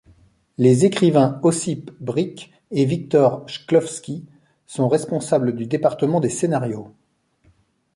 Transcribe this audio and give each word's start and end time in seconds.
Les 0.57 0.83
écrivains 0.83 1.39
Ossip 1.43 1.91
Brik 1.99 2.51
et 2.71 2.85
Victor 2.85 3.45
Chklovski 3.45 4.25
sont 4.65 4.87
responsables 4.89 5.53
du 5.55 5.67
département 5.67 6.19
des 6.19 6.29
scénarios. 6.31 6.91